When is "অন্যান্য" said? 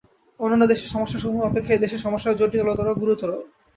0.39-0.65